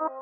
[0.00, 0.12] السلام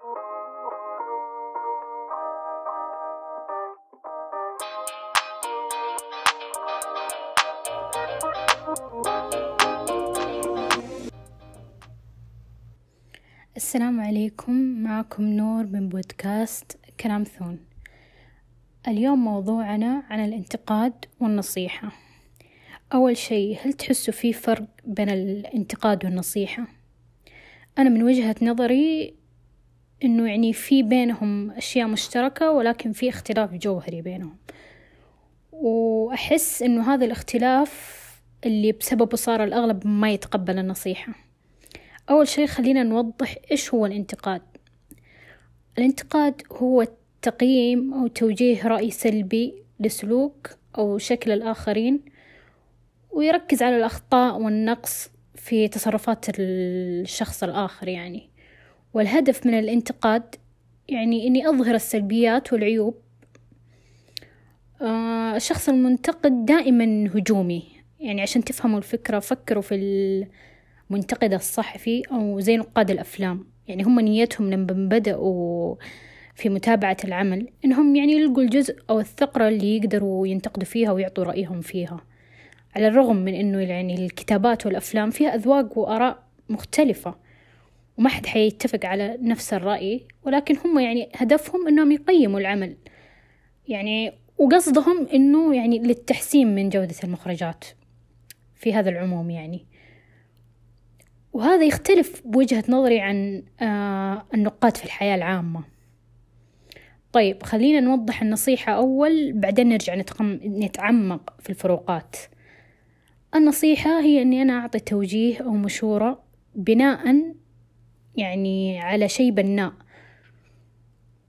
[14.01, 17.59] عليكم معكم نور من بودكاست كلام ثون
[18.89, 21.93] اليوم موضوعنا عن الانتقاد والنصيحة
[22.95, 26.67] أول شيء هل تحسوا في فرق بين الانتقاد والنصيحة؟
[27.79, 29.18] أنا من وجهة نظري
[30.05, 34.37] إنه يعني في بينهم أشياء مشتركة ولكن في اختلاف جوهري بينهم.
[35.53, 37.99] وأحس إنه هذا الاختلاف
[38.47, 41.15] اللي بسببه صار الأغلب ما يتقبل النصيحة.
[42.11, 44.43] أول شي خلينا نوضح إيش هو الانتقاد.
[45.79, 46.87] الانتقاد هو
[47.23, 52.01] تقييم أو توجيه رأي سلبي لسلوك أو شكل الآخرين
[53.11, 58.29] ويركز على الأخطاء والنقص في تصرفات الشخص الآخر يعني.
[58.95, 60.35] والهدف من الانتقاد
[60.89, 62.95] يعني إني أظهر السلبيات والعيوب.
[64.83, 67.63] آه الشخص المنتقد دائما هجومي.
[68.01, 69.75] يعني عشان تفهموا الفكرة فكروا في
[70.91, 73.45] المنتقد الصحفي أو زي نقاد الأفلام.
[73.69, 75.75] يعني هم نيتهم لما بدأوا
[76.35, 81.61] في متابعة العمل إنهم يعني يلقوا الجزء أو الثقرة اللي يقدروا ينتقدوا فيها ويعطوا رأيهم
[81.61, 82.01] فيها.
[82.77, 87.15] على الرغم من إنه يعني الكتابات والأفلام فيها أذواق وآراء مختلفة.
[87.99, 92.77] وما حد حيتفق على نفس الرأي ولكن هم يعني هدفهم إنهم يقيموا العمل.
[93.69, 97.65] يعني وقصدهم إنه يعني للتحسين من جودة المخرجات
[98.55, 99.67] في هذا العموم يعني.
[101.33, 105.65] وهذا يختلف بوجهة نظري عن آه النقاد في الحياة العامة.
[107.13, 110.03] طيب خلينا نوضح النصيحة أول بعدين نرجع
[110.45, 112.17] نتعمق في الفروقات.
[113.35, 116.23] النصيحة هي أني أنا أعطي توجيه أو مشورة
[116.55, 117.35] بناء
[118.19, 119.73] يعني على شيء بناء.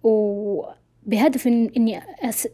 [0.04, 2.02] وبهدف إن إني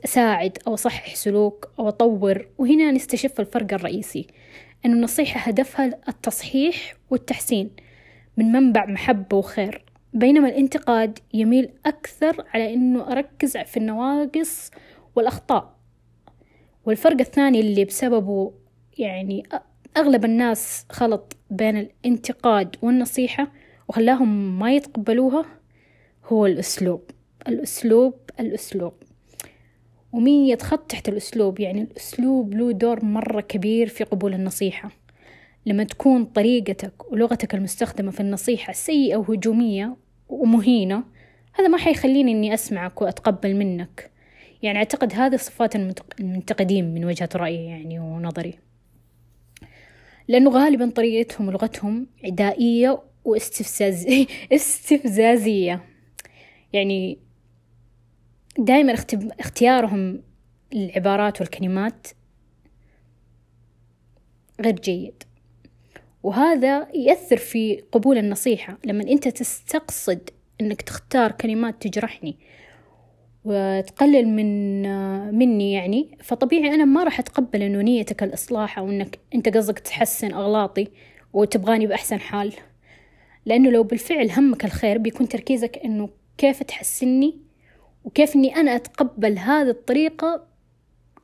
[0.05, 2.47] أساعد أو أصحح سلوك أو أطور.
[2.57, 4.27] وهنا نستشف الفرق الرئيسي
[4.85, 7.69] أن النصيحة هدفها التصحيح والتحسين
[8.37, 9.85] من منبع محبة وخير.
[10.13, 14.71] بينما الانتقاد يميل أكثر على أنه أركز في النواقص
[15.15, 15.75] والأخطاء.
[16.85, 18.53] والفرق الثاني اللي بسببه
[18.97, 19.43] يعني
[19.97, 23.51] أغلب الناس خلط بين الانتقاد والنصيحة
[23.87, 25.45] وخلاهم ما يتقبلوها
[26.25, 27.01] هو الأسلوب.
[27.47, 28.93] الأسلوب الأسلوب.
[30.11, 34.91] ومية خط تحت الأسلوب يعني الأسلوب له دور مرة كبير في قبول النصيحة.
[35.65, 39.95] لما تكون طريقتك ولغتك المستخدمة في النصيحة سيئة وهجومية
[40.29, 41.03] ومهينة
[41.53, 44.11] هذا ما حيخليني إني أسمعك وأتقبل منك.
[44.63, 45.75] يعني أعتقد هذه صفات
[46.19, 48.53] المنتقدين من وجهة رأيي يعني ونظري.
[50.27, 54.07] لأنه غالبا طريقتهم ولغتهم عدائية واستفزاز
[54.53, 55.85] استفزازية.
[56.73, 57.19] يعني
[58.57, 58.93] دائما
[59.39, 60.23] اختيارهم
[60.73, 62.07] للعبارات والكلمات
[64.61, 65.23] غير جيد.
[66.23, 68.77] وهذا يأثر في قبول النصيحة.
[68.85, 70.29] لما أنت تستقصد
[70.61, 72.37] أنك تختار كلمات تجرحني
[73.45, 74.81] وتقلل من
[75.35, 80.33] مني يعني فطبيعي أنا ما راح أتقبل أنه نيتك الإصلاح أو أنك أنت قصدك تحسن
[80.33, 80.87] أغلاطي
[81.33, 82.53] وتبغاني بأحسن حال.
[83.45, 87.37] لأنه لو بالفعل همك الخير بيكون تركيزك أنه كيف تحسني
[88.03, 90.47] وكيف إني أنا أتقبل هذه الطريقة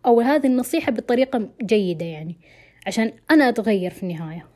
[0.06, 2.38] أو هذه النصيحة بطريقة جيدة يعني
[2.88, 4.48] عشان أنا أتغير في النهاية.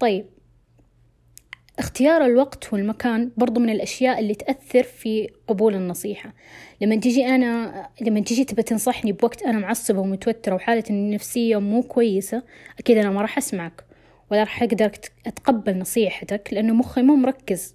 [0.00, 0.26] طيب
[1.78, 6.34] اختيار الوقت والمكان برضو من الأشياء اللي تأثر في قبول النصيحة.
[6.80, 12.42] لما تجي أنا لما تجي تبى تنصحني بوقت أنا معصبة ومتوترة وحالتي النفسية مو كويسة
[12.78, 13.84] أكيد أنا ما راح أسمعك.
[14.32, 14.90] ولا راح أقدر
[15.26, 17.74] أتقبل نصيحتك لأنه مخي مو مركز.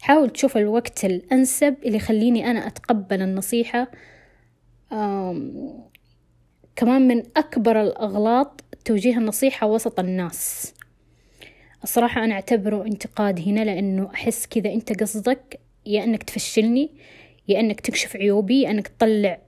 [0.00, 3.90] حاول تشوف الوقت الأنسب اللي يخليني أنا أتقبل النصيحة.
[6.76, 10.74] كمان من أكبر الأغلاط توجيه النصيحة وسط الناس.
[11.84, 16.90] الصراحة أنا أعتبره انتقاد هنا لأنه أحس كذا أنت قصدك يا أنك تفشلني
[17.48, 19.38] يا أنك تكشف عيوبي يا أنك تطلع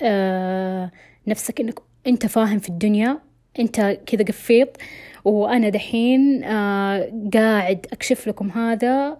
[0.00, 0.90] آه
[1.26, 3.18] نفسك أنك أنت فاهم في الدنيا
[3.58, 4.76] أنت كذا قفيط.
[5.28, 9.18] وأنا دحين آه قاعد أكشف لكم هذا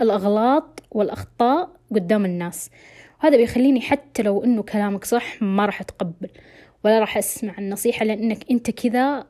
[0.00, 2.70] الأغلاط والأخطاء قدام الناس.
[3.22, 6.28] وهذا بيخليني حتى لو إنه كلامك صح ما راح أتقبل
[6.84, 9.26] ولا راح أسمع النصيحة لأنك أنت كذا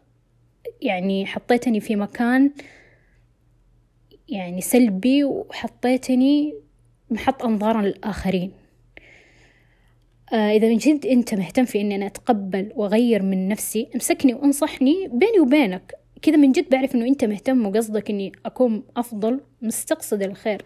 [0.82, 2.50] يعني حطيتني في مكان
[4.28, 6.54] يعني سلبي وحطيتني
[7.10, 8.52] محط أنظار الآخرين.
[10.32, 15.40] إذا من جد أنت مهتم في إني أنا أتقبل وأغير من نفسي امسكني وانصحني بيني
[15.40, 15.94] وبينك.
[16.22, 20.62] كذا من جد بعرف إنه أنت مهتم وقصدك إني أكون أفضل مستقصد الخير.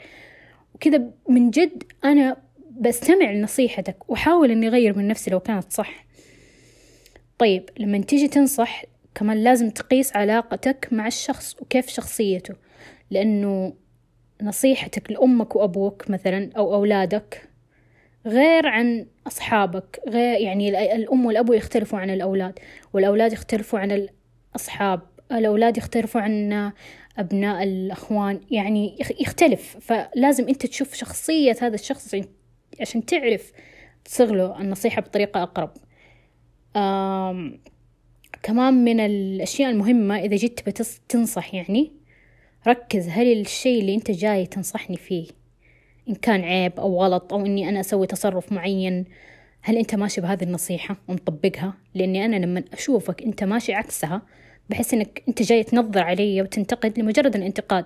[0.74, 2.36] وكذا من جد أنا
[2.70, 6.06] بستمع لنصيحتك وأحاول إني أغير من نفسي لو كانت صح.
[7.38, 12.54] طيب لما تيجي تنصح كمان لازم تقيس علاقتك مع الشخص وكيف شخصيته.
[13.10, 13.72] لأنه
[14.42, 17.51] نصيحتك لأمك وأبوك مثلا أو أولادك
[18.26, 22.58] غير عن أصحابك غير يعني الأم والأبو يختلفوا عن الأولاد
[22.92, 24.08] والأولاد يختلفوا عن
[24.54, 25.00] الأصحاب
[25.32, 26.72] الأولاد يختلفوا عن
[27.18, 29.76] أبناء الأخوان يعني يختلف.
[29.80, 32.14] فلازم أنت تشوف شخصية هذا الشخص
[32.80, 33.52] عشان تعرف
[34.04, 35.70] تصغ له النصيحة بطريقة أقرب.
[38.42, 41.92] كمان من الأشياء المهمة إذا جيت بتنصح يعني
[42.66, 45.26] ركز هل الشيء اللي أنت جاي تنصحني فيه
[46.08, 49.04] إن كان عيب أو غلط أو إني أنا أسوي تصرف معين
[49.62, 54.22] هل أنت ماشي بهذه النصيحة ومطبقها؟ لأني أنا لما أشوفك أنت ماشي عكسها
[54.70, 57.84] بحس إنك أنت جاي تنظر علي وتنتقد لمجرد الانتقاد.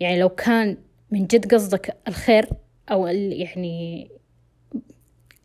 [0.00, 0.76] يعني لو كان
[1.10, 2.48] من جد قصدك الخير
[2.90, 4.08] أو يعني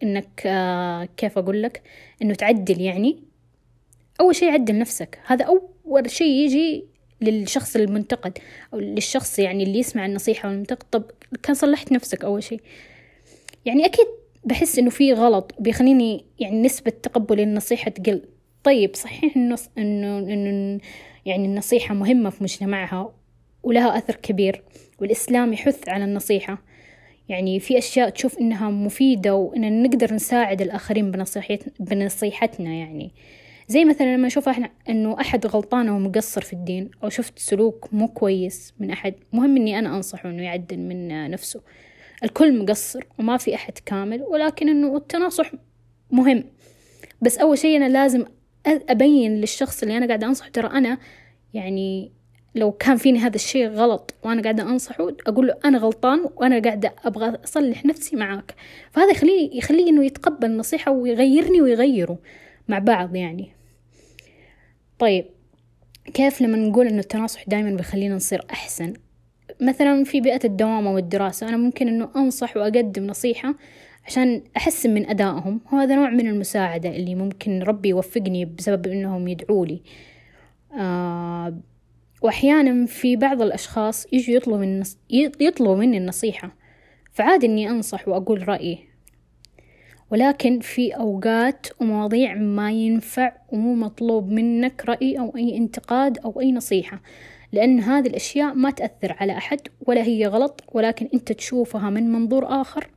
[0.04, 1.82] إنك آه كيف أقول لك؟
[2.22, 3.20] إنه تعدل يعني
[4.20, 5.20] أول شيء عدل نفسك.
[5.26, 6.93] هذا أول شيء يجي
[7.24, 8.38] للشخص المنتقد
[8.74, 10.86] أو للشخص يعني اللي يسمع النصيحة والمنتقد.
[10.92, 11.04] طب
[11.44, 12.62] كان صلحت نفسك أول شيء؟
[13.66, 14.08] يعني أكيد
[14.46, 18.22] بحس إنه في غلط بيخليني يعني نسبة تقبل النصيحة تقل.
[18.64, 20.80] طيب صحيح إنه إنه إنه
[21.26, 23.14] يعني النصيحة مهمة في مجتمعها
[23.64, 24.64] ولها أثر كبير
[25.00, 26.62] والإسلام يحث على النصيحة.
[27.30, 31.12] يعني في أشياء تشوف إنها مفيدة وإن نقدر نساعد الآخرين
[31.80, 33.12] بنصيحتنا يعني.
[33.68, 37.94] زي مثلا لما أشوف إحنا إنه أحد غلطان أو مقصر في الدين أو شفت سلوك
[37.94, 41.62] مو كويس من أحد مهم إني أنا أنصحه إنه يعدل من نفسه.
[42.24, 45.52] الكل مقصر وما في أحد كامل ولكن إنه التناصح
[46.12, 46.44] مهم.
[47.22, 48.26] بس أول شيء أنا لازم
[48.66, 50.50] أبين للشخص اللي أنا قاعدة أنصحه.
[50.50, 50.98] ترى أنا
[51.54, 52.12] يعني
[52.56, 56.94] لو كان فيني هذا الشيء غلط وأنا قاعدة أنصحه أقول له أنا غلطان وأنا قاعدة
[57.06, 58.56] أبغى أصلح نفسي معاك.
[58.92, 62.18] فهذا يخليه يخليه إنه يتقبل النصيحة ويغيرني ويغيره.
[62.68, 63.50] مع بعض يعني.
[65.00, 65.26] طيب
[66.14, 68.94] كيف لما نقول إنه التناصح دائما بيخلينا نصير أحسن؟
[69.62, 73.56] مثلا في بيئة الدوام أو الدراسة أنا ممكن إنه أنصح وأقدم نصيحة
[74.06, 79.82] عشان أحسن من أدائهم وهذا نوع من المساعدة اللي ممكن ربي يوفقني بسبب إنهم يدعولي
[80.80, 81.58] آه
[82.22, 84.84] وأحيانا في بعض الأشخاص يجوا يطلبوا من
[85.40, 86.56] يطلبوا مني النصيحة
[87.12, 88.93] فعادي إني أنصح وأقول رأيي.
[90.14, 96.52] ولكن في أوقات ومواضيع ما ينفع ومو مطلوب منك رأي أو أي انتقاد أو أي
[96.52, 97.02] نصيحة
[97.52, 102.62] لأن هذه الأشياء ما تأثر على أحد ولا هي غلط ولكن أنت تشوفها من منظور
[102.62, 102.90] آخر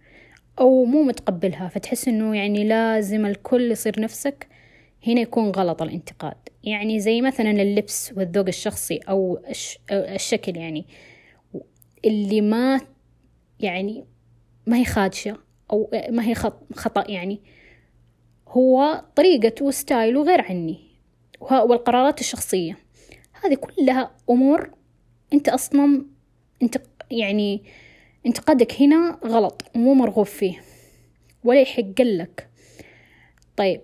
[0.59, 4.49] أو مو متقبلها فتحس إنه يعني لازم الكل يصير نفسك.
[5.07, 6.37] هنا يكون غلط الانتقاد.
[6.65, 9.39] يعني زي مثلا اللبس والذوق الشخصي أو
[9.91, 10.87] الشكل يعني
[12.05, 12.81] اللي ما
[13.61, 14.05] يعني
[14.67, 16.35] ما هي خادشة أو ما هي
[16.75, 17.41] خطأ يعني.
[18.49, 20.87] هو طريقته وستايله غير عني.
[21.41, 22.79] والقرارات الشخصية.
[23.45, 24.71] هذه كلها أمور
[25.33, 26.05] أنت أصلا
[26.63, 26.77] أنت
[27.11, 27.63] يعني
[28.27, 30.63] انتقادك هنا غلط ومو مرغوب فيه.
[31.45, 32.49] ولا يحق لك.
[33.57, 33.81] طيب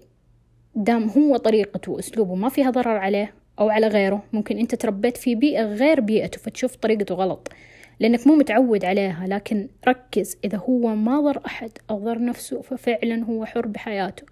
[0.75, 5.35] دام هو طريقته وأسلوبه ما فيها ضرر عليه أو على غيره ممكن أنت تربيت في
[5.35, 7.49] بيئة غير بيئته فتشوف طريقته غلط.
[8.03, 13.25] لأنك مو متعود عليها لكن ركز إذا هو ما ضر أحد أو ضر نفسه ففعلا
[13.25, 14.23] هو حر بحياته.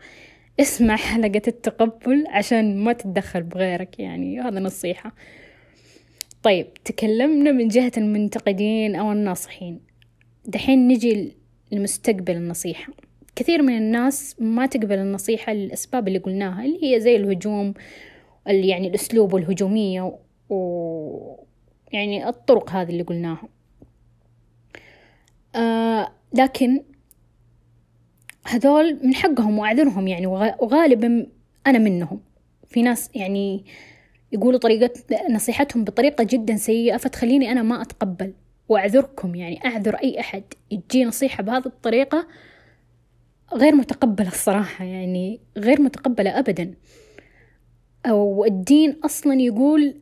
[0.60, 5.14] اسمع حلقة التقبل عشان ما تتدخل بغيرك يعني هذا نصيحة.
[6.42, 9.80] طيب تكلمنا من جهة المنتقدين أو الناصحين.
[10.44, 11.32] دحين نجي
[11.72, 12.92] لمستقبل النصيحة.
[13.36, 17.74] كثير من الناس ما تقبل النصيحة للأسباب اللي قلناها اللي هي زي الهجوم
[18.46, 21.36] يعني الأسلوب والهجومية و
[21.92, 23.48] يعني الطرق هذه اللي قلناها.
[25.56, 26.82] آه لكن
[28.44, 31.26] هذول من حقهم وأعذرهم يعني وغالبا
[31.66, 32.20] أنا منهم.
[32.68, 33.64] في ناس يعني
[34.32, 34.90] يقولوا طريقة
[35.30, 38.32] نصيحتهم بطريقة جدا سيئة فتخليني أنا ما أتقبل.
[38.68, 42.26] وأعذركم يعني أعذر أي أحد يجي نصيحة بهذه الطريقة
[43.54, 46.74] غير متقبلة الصراحة يعني غير متقبلة أبدا.
[48.06, 49.94] أو الدين أصلا يقول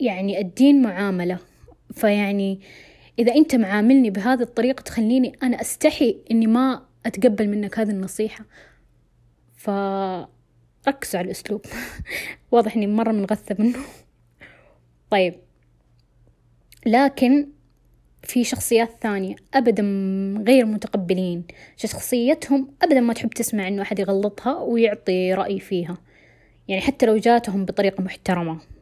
[0.00, 1.38] يعني الدين معاملة.
[1.92, 2.60] فيعني
[3.18, 8.44] إذا أنت معاملني بهذه الطريقة تخليني أنا أستحي إني ما أتقبل منك هذه النصيحة.
[9.56, 11.60] فركزوا على الأسلوب.
[12.52, 13.78] واضح إني مرة منغثة منه.
[15.10, 15.34] طيب.
[16.86, 17.48] لكن
[18.22, 19.82] في شخصيات ثانية أبدا
[20.46, 21.44] غير متقبلين.
[21.76, 25.98] شخصيتهم أبدا ما تحب تسمع إنه أحد يغلطها ويعطي رأي فيها.
[26.68, 28.75] يعني حتى لو جاتهم بطريقة محترمة.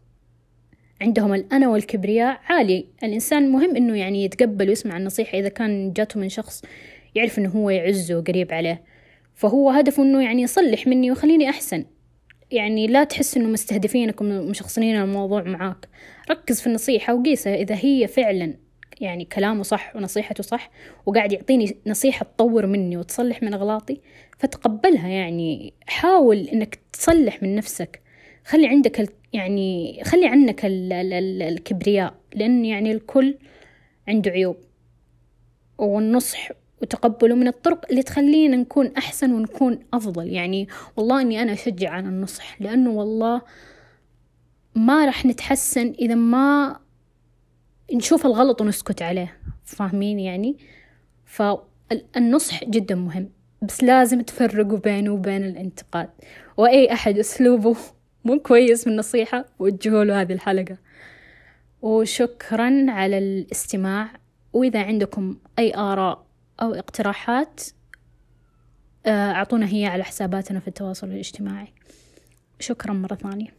[1.01, 2.87] عندهم الأنا والكبرياء عالي.
[3.03, 6.63] الإنسان مهم إنه يعني يتقبل ويسمع النصيحة إذا كان جاته من شخص
[7.15, 8.83] يعرف إنه هو يعزه وقريب عليه.
[9.35, 11.85] فهو هدفه إنه يعني يصلح مني ويخليني أحسن.
[12.51, 15.89] يعني لا تحس إنه مستهدفينك ومشخصنين الموضوع معاك.
[16.31, 18.55] ركز في النصيحة وقيسها إذا هي فعلا
[19.01, 20.71] يعني كلامه صح ونصيحته صح
[21.07, 24.01] وقاعد يعطيني نصيحة تطور مني وتصلح من أغلاطي
[24.39, 25.73] فتقبلها يعني.
[25.87, 28.04] حاول إنك تصلح من نفسك.
[28.45, 29.13] خلي عندك.
[29.33, 30.93] يعني خلي عنك ال...
[30.93, 31.43] ال...
[31.43, 33.39] الكبرياء لأن يعني الكل
[34.09, 34.57] عنده عيوب.
[35.79, 36.51] والنصح
[36.83, 40.29] وتقبله من الطرق اللي تخلينا نكون أحسن ونكون أفضل.
[40.29, 43.43] يعني والله إني أنا أشجع على النصح لأنه والله
[44.75, 46.77] ما راح نتحسن إذا ما
[47.95, 49.37] نشوف الغلط ونسكت عليه.
[49.65, 50.57] فاهمين يعني؟
[51.25, 53.29] فالنصح جدا مهم
[53.63, 56.09] بس لازم تفرقوا بينه وبين الانتقاد.
[56.57, 57.77] وأي أحد أسلوبه
[58.25, 60.77] مو كويس من النصيحة وجهوا له هذه الحلقة.
[61.83, 64.11] وشكرا على الاستماع.
[64.53, 66.27] وإذا عندكم أي آراء
[66.63, 67.63] أو اقتراحات
[69.07, 71.73] آه، أعطونا هي على حساباتنا في التواصل الاجتماعي.
[72.61, 73.55] شكرا مرة ثانية.